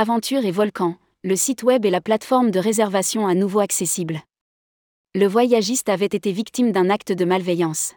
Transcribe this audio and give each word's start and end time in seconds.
Aventure 0.00 0.46
et 0.46 0.50
Volcan, 0.50 0.96
le 1.24 1.36
site 1.36 1.62
web 1.62 1.84
et 1.84 1.90
la 1.90 2.00
plateforme 2.00 2.50
de 2.50 2.58
réservation 2.58 3.26
à 3.26 3.34
nouveau 3.34 3.60
accessibles. 3.60 4.22
Le 5.14 5.26
voyagiste 5.26 5.90
avait 5.90 6.06
été 6.06 6.32
victime 6.32 6.72
d'un 6.72 6.88
acte 6.88 7.12
de 7.12 7.26
malveillance. 7.26 7.96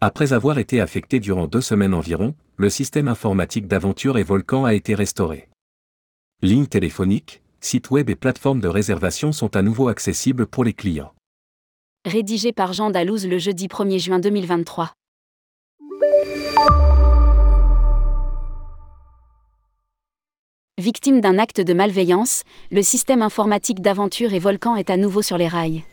Après 0.00 0.32
avoir 0.32 0.58
été 0.58 0.80
affecté 0.80 1.20
durant 1.20 1.46
deux 1.46 1.60
semaines 1.60 1.92
environ, 1.92 2.34
le 2.56 2.70
système 2.70 3.06
informatique 3.06 3.66
d'Aventure 3.66 4.16
et 4.16 4.22
Volcan 4.22 4.64
a 4.64 4.72
été 4.72 4.94
restauré. 4.94 5.50
Lignes 6.40 6.68
téléphoniques, 6.68 7.42
sites 7.60 7.90
web 7.90 8.08
et 8.08 8.16
plateformes 8.16 8.60
de 8.60 8.68
réservation 8.68 9.30
sont 9.30 9.56
à 9.56 9.60
nouveau 9.60 9.88
accessibles 9.88 10.46
pour 10.46 10.64
les 10.64 10.72
clients. 10.72 11.12
Rédigé 12.06 12.54
par 12.54 12.72
Jean 12.72 12.88
Dalouse 12.88 13.26
le 13.26 13.36
jeudi 13.36 13.66
1er 13.66 13.98
juin 13.98 14.20
2023. 14.20 14.94
Victime 20.80 21.20
d'un 21.20 21.38
acte 21.38 21.60
de 21.60 21.74
malveillance, 21.74 22.42
le 22.72 22.80
système 22.80 23.20
informatique 23.20 23.82
d'Aventure 23.82 24.32
et 24.32 24.38
Volcan 24.38 24.76
est 24.76 24.88
à 24.88 24.96
nouveau 24.96 25.20
sur 25.20 25.36
les 25.36 25.46
rails. 25.46 25.84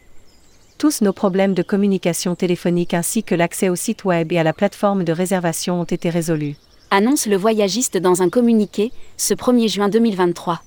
Tous 0.77 1.01
nos 1.01 1.11
problèmes 1.11 1.53
de 1.53 1.61
communication 1.61 2.35
téléphonique 2.35 2.93
ainsi 2.93 3.21
que 3.21 3.35
l'accès 3.35 3.67
au 3.67 3.75
site 3.75 4.05
web 4.05 4.31
et 4.31 4.39
à 4.39 4.43
la 4.43 4.53
plateforme 4.53 5.03
de 5.03 5.11
réservation 5.11 5.81
ont 5.81 5.83
été 5.83 6.09
résolus. 6.09 6.55
Annonce 6.89 7.25
le 7.25 7.35
voyagiste 7.35 7.97
dans 7.97 8.21
un 8.21 8.29
communiqué, 8.29 8.93
ce 9.17 9.33
1er 9.33 9.67
juin 9.67 9.89
2023. 9.89 10.61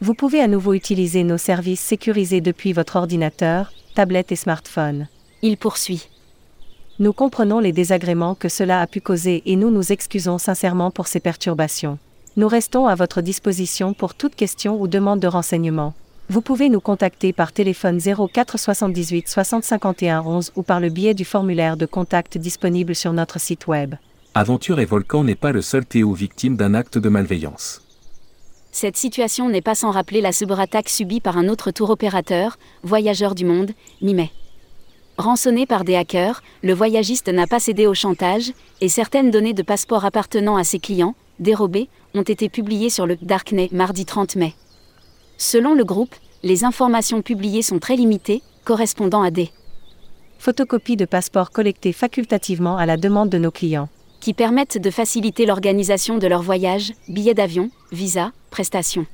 Vous 0.00 0.14
pouvez 0.14 0.40
à 0.40 0.48
nouveau 0.48 0.72
utiliser 0.72 1.22
nos 1.22 1.36
services 1.36 1.80
sécurisés 1.80 2.40
depuis 2.40 2.72
votre 2.72 2.96
ordinateur, 2.96 3.70
tablette 3.94 4.32
et 4.32 4.36
smartphone. 4.36 5.08
Il 5.42 5.58
poursuit. 5.58 6.08
Nous 7.00 7.12
comprenons 7.12 7.58
les 7.58 7.72
désagréments 7.72 8.34
que 8.34 8.48
cela 8.48 8.80
a 8.80 8.86
pu 8.86 9.02
causer 9.02 9.42
et 9.44 9.56
nous 9.56 9.70
nous 9.70 9.92
excusons 9.92 10.38
sincèrement 10.38 10.90
pour 10.90 11.06
ces 11.06 11.20
perturbations. 11.20 11.98
Nous 12.38 12.48
restons 12.48 12.86
à 12.86 12.94
votre 12.94 13.22
disposition 13.22 13.94
pour 13.94 14.14
toute 14.14 14.34
question 14.34 14.78
ou 14.78 14.88
demande 14.88 15.20
de 15.20 15.26
renseignement. 15.26 15.94
Vous 16.28 16.42
pouvez 16.42 16.68
nous 16.68 16.80
contacter 16.80 17.32
par 17.32 17.50
téléphone 17.50 17.98
04 17.98 18.58
78 18.58 19.26
60 19.26 19.64
51 19.64 20.20
11 20.20 20.52
ou 20.54 20.62
par 20.62 20.78
le 20.78 20.90
biais 20.90 21.14
du 21.14 21.24
formulaire 21.24 21.78
de 21.78 21.86
contact 21.86 22.36
disponible 22.36 22.94
sur 22.94 23.14
notre 23.14 23.40
site 23.40 23.66
web. 23.68 23.94
Aventure 24.34 24.80
et 24.80 24.84
Volcan 24.84 25.24
n'est 25.24 25.34
pas 25.34 25.50
le 25.50 25.62
seul 25.62 25.86
Théo 25.86 26.12
victime 26.12 26.58
d'un 26.58 26.74
acte 26.74 26.98
de 26.98 27.08
malveillance. 27.08 27.80
Cette 28.70 28.98
situation 28.98 29.48
n'est 29.48 29.62
pas 29.62 29.74
sans 29.74 29.90
rappeler 29.90 30.20
la 30.20 30.32
cyberattaque 30.32 30.90
subie 30.90 31.20
par 31.20 31.38
un 31.38 31.48
autre 31.48 31.70
tour 31.70 31.88
opérateur, 31.88 32.58
Voyageur 32.82 33.34
du 33.34 33.46
Monde, 33.46 33.70
mi-mai. 34.02 34.30
Rançonné 35.16 35.64
par 35.64 35.84
des 35.84 35.96
hackers, 35.96 36.42
le 36.62 36.74
voyagiste 36.74 37.28
n'a 37.28 37.46
pas 37.46 37.60
cédé 37.60 37.86
au 37.86 37.94
chantage, 37.94 38.52
et 38.82 38.90
certaines 38.90 39.30
données 39.30 39.54
de 39.54 39.62
passeport 39.62 40.04
appartenant 40.04 40.58
à 40.58 40.64
ses 40.64 40.80
clients, 40.80 41.14
dérobées, 41.38 41.88
ont 42.14 42.22
été 42.22 42.48
publiées 42.48 42.90
sur 42.90 43.06
le 43.06 43.16
Darknet 43.16 43.68
mardi 43.72 44.04
30 44.04 44.36
mai. 44.36 44.54
Selon 45.36 45.74
le 45.74 45.84
groupe, 45.84 46.14
les 46.42 46.64
informations 46.64 47.22
publiées 47.22 47.62
sont 47.62 47.78
très 47.78 47.96
limitées, 47.96 48.42
correspondant 48.64 49.22
à 49.22 49.30
des 49.30 49.50
Photocopies 50.38 50.96
de 50.96 51.04
passeports 51.04 51.50
collectées 51.50 51.92
facultativement 51.92 52.76
à 52.76 52.86
la 52.86 52.96
demande 52.96 53.30
de 53.30 53.38
nos 53.38 53.50
clients. 53.50 53.88
qui 54.20 54.34
permettent 54.34 54.78
de 54.78 54.90
faciliter 54.90 55.46
l'organisation 55.46 56.18
de 56.18 56.26
leur 56.26 56.42
voyage, 56.42 56.92
billets 57.08 57.34
d'avion, 57.34 57.70
visa, 57.92 58.32
prestations. 58.50 59.06